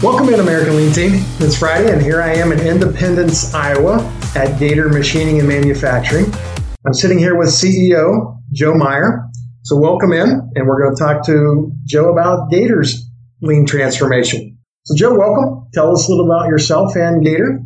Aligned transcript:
Welcome 0.00 0.32
in, 0.32 0.38
American 0.38 0.76
Lean 0.76 0.92
Team. 0.92 1.24
It's 1.40 1.58
Friday, 1.58 1.92
and 1.92 2.00
here 2.00 2.22
I 2.22 2.34
am 2.34 2.52
in 2.52 2.60
Independence, 2.60 3.52
Iowa 3.52 3.96
at 4.36 4.56
Geater 4.60 4.88
Machining 4.92 5.40
and 5.40 5.48
Manufacturing. 5.48 6.32
I'm 6.86 6.94
sitting 6.94 7.18
here 7.18 7.36
with 7.36 7.48
CEO 7.48 8.40
Joe 8.52 8.74
Meyer. 8.74 9.26
So, 9.62 9.76
welcome 9.76 10.12
in, 10.12 10.52
and 10.54 10.68
we're 10.68 10.84
going 10.84 10.94
to 10.94 11.02
talk 11.02 11.26
to 11.26 11.72
Joe 11.84 12.12
about 12.12 12.48
Geater's 12.48 13.10
lean 13.42 13.66
transformation. 13.66 14.56
So, 14.84 14.94
Joe, 14.94 15.18
welcome. 15.18 15.66
Tell 15.74 15.90
us 15.90 16.06
a 16.06 16.12
little 16.12 16.26
about 16.30 16.46
yourself 16.46 16.94
and 16.94 17.26
Geater. 17.26 17.58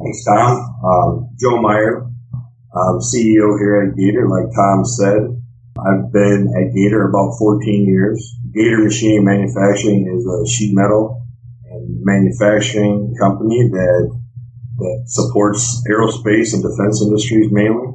Thanks, 0.00 0.24
Tom. 0.24 0.58
Um, 0.84 1.30
Joe 1.40 1.60
Meyer, 1.60 2.06
I'm 2.72 3.00
CEO 3.00 3.58
here 3.58 3.82
at 3.82 3.96
Geater. 3.98 4.30
Like 4.30 4.54
Tom 4.54 4.84
said, 4.84 5.42
I've 5.76 6.12
been 6.12 6.54
at 6.54 6.72
Geater 6.72 7.08
about 7.08 7.36
14 7.36 7.84
years. 7.84 8.32
Geater 8.54 8.84
Machining 8.84 9.24
Manufacturing 9.24 10.06
is 10.06 10.24
a 10.24 10.46
sheet 10.48 10.72
metal 10.72 11.19
manufacturing 12.02 13.14
company 13.18 13.68
that 13.70 14.20
that 14.78 15.02
supports 15.06 15.82
aerospace 15.88 16.54
and 16.54 16.62
defense 16.62 17.02
industries 17.02 17.52
mainly. 17.52 17.88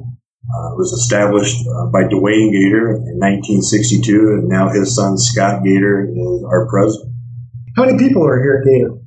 Uh, 0.46 0.72
it 0.72 0.78
was 0.78 0.92
established 0.92 1.66
uh, 1.66 1.86
by 1.86 2.04
Dwayne 2.04 2.54
Geater 2.54 2.94
in 2.94 3.18
1962, 3.18 4.38
and 4.38 4.48
now 4.48 4.68
his 4.68 4.94
son 4.94 5.18
Scott 5.18 5.62
Geater 5.64 6.06
is 6.06 6.44
our 6.46 6.68
president. 6.70 7.12
How 7.74 7.84
many 7.84 7.98
people 7.98 8.24
are 8.24 8.40
here 8.40 8.62
at 8.62 8.68
Geater? 8.68 9.02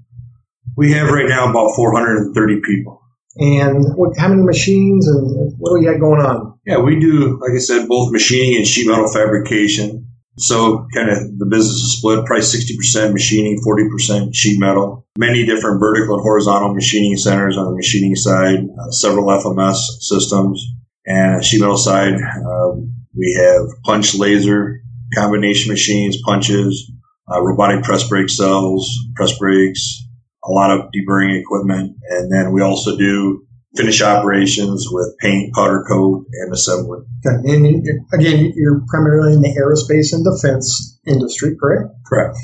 We 0.76 0.92
have 0.92 1.10
right 1.10 1.30
now 1.30 1.50
about 1.50 1.76
430 1.76 2.62
people. 2.62 3.02
And 3.38 3.96
what, 3.96 4.18
how 4.18 4.28
many 4.28 4.44
machines 4.44 5.08
and 5.08 5.54
what 5.58 5.70
do 5.72 5.80
we 5.80 5.86
got 5.86 6.00
going 6.00 6.20
on? 6.20 6.60
Yeah, 6.66 6.80
we 6.80 7.00
do, 7.00 7.40
like 7.40 7.56
I 7.56 7.60
said, 7.60 7.88
both 7.88 8.12
machining 8.12 8.58
and 8.58 8.68
sheet 8.68 8.88
metal 8.88 9.12
fabrication. 9.12 10.09
So 10.40 10.88
kind 10.94 11.10
of 11.10 11.38
the 11.38 11.46
business 11.46 11.76
is 11.76 11.98
split, 11.98 12.26
probably 12.26 12.46
60% 12.46 13.14
machining, 13.14 13.60
40% 13.66 14.30
sheet 14.34 14.60
metal. 14.60 15.06
Many 15.18 15.46
different 15.46 15.80
vertical 15.80 16.16
and 16.16 16.24
horizontal 16.24 16.74
machining 16.74 17.18
centers 17.18 17.58
on 17.58 17.66
the 17.66 17.76
machining 17.76 18.16
side, 18.16 18.60
uh, 18.60 18.92
several 18.92 19.28
FMS 19.28 19.76
systems. 20.00 20.66
And 21.06 21.44
sheet 21.44 21.60
metal 21.60 21.78
side, 21.78 22.14
uh, 22.14 22.72
we 23.18 23.38
have 23.38 23.68
punch 23.84 24.16
laser 24.16 24.82
combination 25.14 25.72
machines, 25.72 26.22
punches, 26.24 26.90
uh, 27.32 27.42
robotic 27.42 27.84
press 27.84 28.08
brake 28.08 28.30
cells, 28.30 28.90
press 29.16 29.38
brakes, 29.38 30.06
a 30.46 30.52
lot 30.52 30.72
of 30.72 30.90
deburring 30.96 31.38
equipment. 31.40 31.98
And 32.10 32.32
then 32.32 32.54
we 32.54 32.62
also 32.62 32.98
do 32.98 33.46
finish 33.76 34.02
operations 34.02 34.88
with 34.92 35.16
paint, 35.20 35.54
powder 35.54 35.84
coat, 35.88 36.26
and 36.32 36.54
assembly. 36.54 37.00
Okay. 37.26 37.54
And 37.54 37.84
again, 38.14 38.52
you're 38.56 38.82
primarily 38.88 39.34
in 39.34 39.42
the 39.42 39.50
aerospace 39.50 40.14
and 40.14 40.26
defense 40.26 41.00
industry, 41.06 41.56
correct? 41.60 41.92
Correct. 42.06 42.38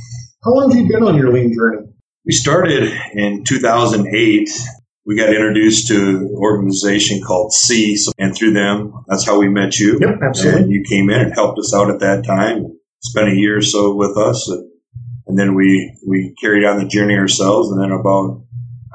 How 0.43 0.51
long 0.51 0.69
have 0.71 0.79
you 0.79 0.87
been 0.87 1.03
on 1.03 1.15
your 1.15 1.31
lean 1.31 1.53
journey? 1.53 1.87
We 2.25 2.33
started 2.33 2.91
in 3.13 3.43
2008. 3.43 4.49
We 5.07 5.15
got 5.15 5.29
introduced 5.29 5.87
to 5.87 5.95
an 5.95 6.35
organization 6.35 7.21
called 7.21 7.53
C, 7.53 7.97
and 8.17 8.35
through 8.35 8.53
them, 8.53 9.05
that's 9.07 9.25
how 9.25 9.39
we 9.39 9.49
met 9.49 9.77
you. 9.77 9.99
Yep, 9.99 10.19
absolutely. 10.23 10.61
And 10.63 10.71
you 10.71 10.83
came 10.87 11.09
in 11.09 11.21
and 11.21 11.33
helped 11.33 11.59
us 11.59 11.73
out 11.73 11.91
at 11.91 11.99
that 11.99 12.25
time. 12.25 12.79
Spent 13.03 13.29
a 13.29 13.35
year 13.35 13.57
or 13.57 13.61
so 13.61 13.95
with 13.95 14.17
us, 14.17 14.49
and, 14.49 14.67
and 15.27 15.37
then 15.37 15.53
we 15.53 15.95
we 16.07 16.33
carried 16.41 16.65
on 16.65 16.79
the 16.79 16.87
journey 16.87 17.15
ourselves. 17.15 17.69
And 17.69 17.79
then 17.79 17.91
about 17.91 18.41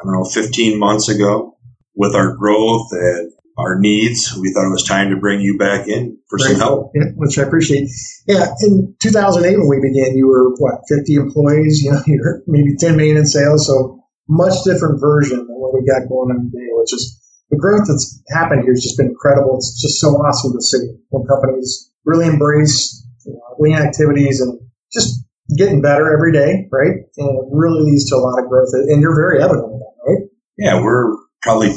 I 0.00 0.04
don't 0.04 0.14
know, 0.14 0.24
15 0.24 0.78
months 0.78 1.08
ago, 1.08 1.56
with 1.94 2.14
our 2.14 2.36
growth 2.36 2.88
and 2.92 3.32
our 3.58 3.78
needs, 3.78 4.34
we 4.36 4.52
thought 4.52 4.66
it 4.66 4.72
was 4.72 4.84
time 4.84 5.10
to 5.10 5.16
bring 5.16 5.40
you 5.40 5.58
back 5.58 5.86
in 5.86 6.18
for 6.28 6.38
some 6.38 6.56
help. 6.56 6.92
Yeah, 6.94 7.12
which 7.16 7.38
I 7.38 7.42
appreciate. 7.42 7.88
Yeah, 8.26 8.46
in 8.62 8.94
2008 9.02 9.58
when 9.58 9.68
we 9.68 9.80
began, 9.80 10.16
you 10.16 10.28
were 10.28 10.54
what 10.56 10.80
50 10.88 11.14
employees. 11.14 11.82
You 11.84 11.92
know, 11.92 12.02
you're 12.06 12.42
maybe 12.46 12.76
10 12.76 12.96
million 12.96 13.16
in 13.16 13.26
sales, 13.26 13.66
so 13.66 14.04
much 14.28 14.54
different 14.64 15.00
version 15.00 15.38
than 15.38 15.56
what 15.58 15.74
we 15.74 15.84
got 15.86 16.08
going 16.08 16.30
on 16.30 16.50
today. 16.50 16.68
Which 16.72 16.94
is 16.94 17.20
the 17.50 17.58
growth 17.58 17.86
that's 17.88 18.22
happened 18.30 18.62
here 18.62 18.72
has 18.72 18.82
just 18.82 18.96
been 18.96 19.08
incredible. 19.08 19.56
It's 19.56 19.80
just 19.80 20.00
so 20.00 20.08
awesome 20.08 20.52
to 20.52 20.62
see 20.62 20.96
when 21.10 21.26
companies 21.26 21.90
really 22.04 22.26
embrace 22.26 23.04
you 23.26 23.34
know, 23.34 23.56
lean 23.58 23.76
activities 23.76 24.40
and 24.40 24.58
just 24.92 25.24
getting 25.56 25.82
better 25.82 26.12
every 26.12 26.32
day, 26.32 26.68
right? 26.70 27.04
And 27.16 27.38
it 27.38 27.44
really 27.50 27.82
leads 27.90 28.08
to 28.10 28.16
a 28.16 28.22
lot 28.22 28.42
of 28.42 28.48
growth. 28.48 28.70
And 28.72 29.02
you're 29.02 29.16
very 29.16 29.42
evident 29.42 29.64
of 29.64 29.80
that, 29.80 29.94
right? 30.06 30.22
Yeah, 30.56 30.80
we're 30.80 31.16
probably 31.42 31.74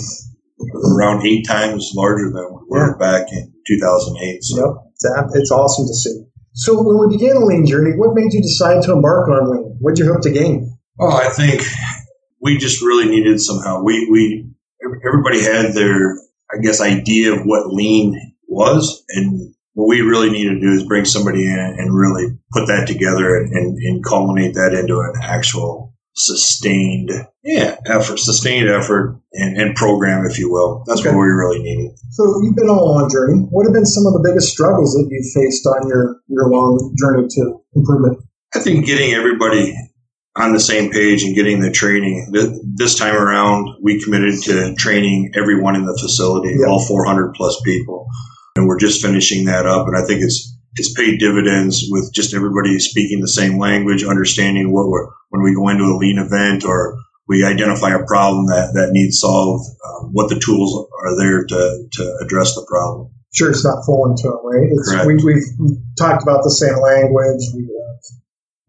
around 0.95 1.25
eight 1.25 1.45
times 1.47 1.91
larger 1.95 2.31
than 2.31 2.47
we 2.51 2.61
were 2.69 2.91
yeah. 2.91 2.97
back 2.99 3.27
in 3.31 3.53
2008. 3.67 4.43
So. 4.43 4.57
Yep, 4.57 4.75
it's, 4.93 5.35
it's 5.35 5.51
awesome 5.51 5.87
to 5.87 5.93
see. 5.93 6.23
So 6.53 6.81
when 6.81 6.99
we 6.99 7.17
began 7.17 7.35
the 7.35 7.45
lean 7.45 7.65
journey, 7.65 7.91
what 7.95 8.13
made 8.13 8.31
you 8.31 8.41
decide 8.41 8.83
to 8.83 8.93
embark 8.93 9.27
on 9.27 9.49
lean? 9.49 9.77
What 9.79 9.95
did 9.95 10.05
you 10.05 10.13
hope 10.13 10.21
to 10.21 10.31
gain? 10.31 10.77
Oh, 10.99 11.09
I 11.09 11.29
think 11.29 11.63
we 12.41 12.57
just 12.57 12.81
really 12.81 13.09
needed 13.09 13.39
somehow. 13.39 13.81
We, 13.83 14.07
we, 14.09 14.45
everybody 15.05 15.41
had 15.41 15.73
their, 15.73 16.15
I 16.51 16.61
guess, 16.61 16.79
idea 16.79 17.33
of 17.33 17.41
what 17.43 17.73
lean 17.73 18.35
was. 18.47 19.03
And 19.09 19.55
what 19.73 19.87
we 19.87 20.01
really 20.01 20.29
needed 20.29 20.55
to 20.55 20.59
do 20.59 20.73
is 20.73 20.85
bring 20.85 21.05
somebody 21.05 21.47
in 21.47 21.59
and 21.59 21.95
really 21.95 22.37
put 22.51 22.67
that 22.67 22.87
together 22.87 23.35
and, 23.35 23.51
and, 23.51 23.77
and 23.77 24.05
culminate 24.05 24.53
that 24.53 24.73
into 24.73 24.99
an 24.99 25.13
actual 25.23 25.92
sustained, 26.15 27.11
yeah, 27.43 27.77
effort, 27.85 28.19
sustained 28.19 28.69
effort 28.69 29.19
and, 29.33 29.57
and 29.57 29.75
program, 29.75 30.25
if 30.25 30.37
you 30.37 30.51
will. 30.51 30.83
That's 30.85 31.01
okay. 31.01 31.09
what 31.09 31.21
we 31.21 31.27
really 31.27 31.61
needed. 31.61 31.97
So 32.11 32.23
you've 32.43 32.55
been 32.55 32.69
on 32.69 32.77
a 32.77 32.83
long 32.83 33.09
journey. 33.09 33.45
What 33.49 33.65
have 33.65 33.73
been 33.73 33.85
some 33.85 34.05
of 34.05 34.13
the 34.13 34.23
biggest 34.27 34.53
struggles 34.53 34.93
that 34.93 35.07
you've 35.09 35.33
faced 35.33 35.65
on 35.65 35.87
your, 35.87 36.21
your 36.27 36.49
long 36.49 36.93
journey 36.97 37.27
to 37.27 37.61
improvement? 37.75 38.19
I 38.55 38.59
think 38.59 38.85
getting 38.85 39.13
everybody 39.13 39.75
on 40.35 40.53
the 40.53 40.59
same 40.59 40.91
page 40.91 41.23
and 41.23 41.35
getting 41.35 41.59
the 41.59 41.71
training. 41.71 42.31
This 42.75 42.97
time 42.97 43.15
around, 43.15 43.69
we 43.81 44.01
committed 44.01 44.41
to 44.43 44.73
training 44.75 45.31
everyone 45.35 45.75
in 45.75 45.85
the 45.85 45.97
facility, 45.99 46.55
all 46.67 46.83
400 46.83 47.33
plus 47.35 47.59
people. 47.63 48.07
And 48.55 48.67
we're 48.67 48.79
just 48.79 49.01
finishing 49.01 49.45
that 49.45 49.65
up. 49.65 49.87
And 49.87 49.95
I 49.97 50.05
think 50.05 50.21
it's 50.21 50.52
it's 50.75 50.93
paid 50.93 51.19
dividends 51.19 51.85
with 51.89 52.11
just 52.13 52.33
everybody 52.33 52.79
speaking 52.79 53.21
the 53.21 53.27
same 53.27 53.59
language, 53.59 54.03
understanding 54.03 54.71
what 54.71 54.87
we're, 54.89 55.07
when 55.29 55.43
we 55.43 55.55
go 55.55 55.69
into 55.69 55.83
a 55.83 55.97
lean 55.97 56.17
event 56.17 56.65
or 56.65 56.97
we 57.27 57.45
identify 57.45 57.91
a 57.93 58.05
problem 58.05 58.47
that, 58.47 58.73
that 58.73 58.89
needs 58.91 59.19
solved, 59.19 59.69
um, 59.85 60.09
what 60.11 60.29
the 60.29 60.39
tools 60.39 60.87
are 61.03 61.17
there 61.17 61.45
to, 61.45 61.87
to 61.91 62.17
address 62.21 62.55
the 62.55 62.65
problem. 62.67 63.09
Sure, 63.33 63.49
it's 63.49 63.65
not 63.65 63.83
foreign 63.85 64.15
to 64.17 64.23
them, 64.23 64.41
right? 64.43 64.69
It's, 64.69 65.05
we, 65.07 65.15
we've 65.23 65.77
talked 65.97 66.21
about 66.21 66.43
the 66.43 66.51
same 66.51 66.77
language. 66.77 67.41
We've 67.55 67.69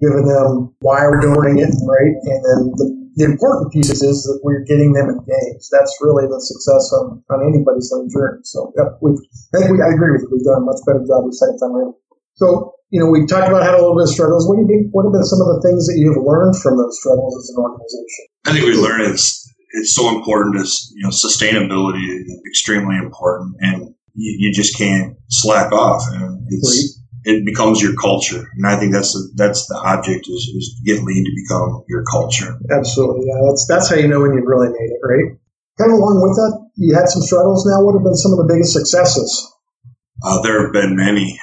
given 0.00 0.24
them 0.24 0.74
why 0.80 1.04
we're 1.04 1.20
doing 1.20 1.58
it, 1.58 1.72
right? 1.84 2.16
And 2.24 2.40
then 2.44 2.72
the, 2.76 3.03
the 3.14 3.24
important 3.24 3.70
piece 3.70 3.90
is 3.90 4.26
that 4.26 4.42
we're 4.42 4.66
getting 4.66 4.92
them 4.92 5.06
engaged. 5.06 5.70
That's 5.70 5.94
really 6.02 6.26
the 6.26 6.38
success 6.42 6.90
on, 6.98 7.22
on 7.30 7.46
anybody's 7.46 7.90
lean 7.94 8.10
journey. 8.10 8.42
So, 8.42 8.74
yep, 8.74 8.98
we've, 8.98 9.18
I 9.54 9.62
think 9.62 9.70
we, 9.74 9.78
I 9.78 9.94
agree 9.94 10.10
with 10.10 10.26
you. 10.26 10.30
We've 10.34 10.46
done 10.46 10.62
a 10.62 10.66
much 10.66 10.82
better 10.82 11.02
job 11.06 11.26
second 11.30 11.58
time 11.62 11.74
around. 11.78 11.94
So, 12.34 12.74
you 12.90 12.98
know, 12.98 13.10
we 13.10 13.26
talked 13.26 13.46
about 13.46 13.62
had 13.62 13.74
a 13.74 13.82
little 13.82 13.94
bit 13.94 14.10
of 14.10 14.14
struggles. 14.14 14.46
What 14.46 14.58
do 14.58 14.66
you 14.66 14.70
think? 14.70 14.90
What 14.90 15.06
have 15.06 15.14
been 15.14 15.26
some 15.26 15.42
of 15.42 15.48
the 15.54 15.62
things 15.62 15.86
that 15.86 15.98
you've 15.98 16.18
learned 16.18 16.58
from 16.58 16.78
those 16.78 16.98
struggles 16.98 17.38
as 17.38 17.50
an 17.54 17.62
organization? 17.62 18.24
I 18.46 18.50
think 18.54 18.66
we 18.66 18.74
learned 18.74 19.10
it's 19.14 19.46
it's 19.78 19.94
so 19.94 20.10
important. 20.14 20.62
Is 20.62 20.92
you 20.94 21.02
know, 21.02 21.10
sustainability 21.10 22.06
is 22.06 22.26
extremely 22.46 22.98
important, 22.98 23.54
and 23.60 23.94
you, 24.14 24.46
you 24.46 24.52
just 24.52 24.78
can't 24.78 25.16
slack 25.30 25.72
off. 25.72 26.02
And 26.10 26.46
it's 26.50 27.02
it 27.24 27.44
becomes 27.44 27.82
your 27.82 27.94
culture, 27.96 28.44
and 28.56 28.66
I 28.66 28.78
think 28.78 28.92
that's 28.92 29.12
the, 29.12 29.32
that's 29.34 29.66
the 29.66 29.76
object 29.76 30.26
is, 30.28 30.42
is 30.54 30.80
get 30.84 31.02
lean 31.02 31.24
to 31.24 31.32
become 31.34 31.84
your 31.88 32.04
culture. 32.04 32.58
Absolutely, 32.70 33.26
yeah. 33.26 33.40
That's 33.48 33.66
that's 33.66 33.88
how 33.90 33.96
you 33.96 34.08
know 34.08 34.20
when 34.20 34.34
you've 34.34 34.46
really 34.46 34.68
made 34.68 34.92
it, 34.92 35.00
right? 35.02 35.36
Kind 35.78 35.92
of 35.92 35.98
along 35.98 36.22
with 36.22 36.36
that, 36.36 36.70
you 36.76 36.94
had 36.94 37.08
some 37.08 37.22
struggles. 37.22 37.66
Now, 37.66 37.84
what 37.84 37.94
have 37.94 38.04
been 38.04 38.14
some 38.14 38.32
of 38.32 38.38
the 38.38 38.52
biggest 38.52 38.72
successes? 38.72 39.52
Uh, 40.22 40.40
there 40.42 40.62
have 40.62 40.72
been 40.72 40.96
many. 40.96 41.38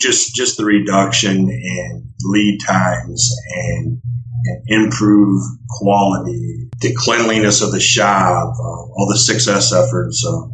just 0.00 0.34
just 0.34 0.56
the 0.56 0.64
reduction 0.64 1.48
in 1.48 2.12
lead 2.24 2.58
times 2.66 3.32
and, 3.68 4.00
and 4.44 4.62
improve 4.66 5.40
quality, 5.68 6.68
the 6.80 6.92
cleanliness 6.96 7.62
of 7.62 7.70
the 7.72 7.80
shop, 7.80 8.54
uh, 8.58 8.62
all 8.62 9.06
the 9.08 9.18
success 9.18 9.72
efforts, 9.72 10.24
uh, 10.26 10.48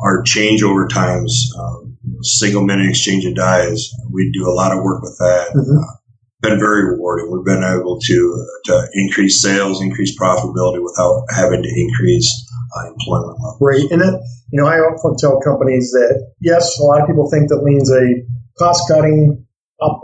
our 0.00 0.22
changeover 0.22 0.88
times, 0.88 1.52
um, 1.58 1.87
single 2.22 2.62
minute 2.64 2.88
exchange 2.88 3.24
of 3.24 3.34
dies. 3.34 3.90
We 4.12 4.30
do 4.32 4.48
a 4.48 4.54
lot 4.54 4.72
of 4.72 4.82
work 4.82 5.02
with 5.02 5.16
that. 5.18 5.48
Mm-hmm. 5.54 5.78
Uh, 5.78 5.94
been 6.40 6.58
very 6.58 6.84
rewarding. 6.84 7.30
We've 7.32 7.44
been 7.44 7.64
able 7.64 7.98
to 7.98 8.46
to 8.66 8.88
increase 8.94 9.42
sales, 9.42 9.82
increase 9.82 10.16
profitability 10.18 10.82
without 10.82 11.26
having 11.30 11.62
to 11.62 11.68
increase 11.68 12.28
uh, 12.76 12.88
employment 12.88 13.38
level. 13.42 13.58
Right, 13.60 13.90
and 13.90 14.02
it, 14.02 14.14
you 14.52 14.62
know, 14.62 14.66
I 14.66 14.78
often 14.78 15.16
tell 15.18 15.40
companies 15.40 15.90
that 15.90 16.32
yes, 16.40 16.78
a 16.78 16.82
lot 16.84 17.00
of 17.00 17.06
people 17.06 17.28
think 17.30 17.48
that 17.48 17.62
lean's 17.64 17.90
a 17.90 18.22
cost 18.58 18.88
cutting, 18.88 19.44